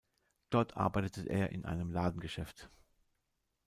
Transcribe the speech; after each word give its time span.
Dort 0.49 0.77
arbeitete 0.77 1.29
er 1.29 1.51
in 1.51 1.63
einem 1.63 1.91
Ladengeschäft. 1.91 2.71